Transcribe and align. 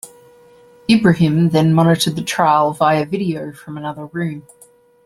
Ibrahim 0.89 1.49
then 1.49 1.75
monitored 1.75 2.15
the 2.15 2.23
trial 2.23 2.73
via 2.73 3.05
video 3.05 3.51
from 3.53 3.77
another 3.77 4.07
room. 4.07 4.41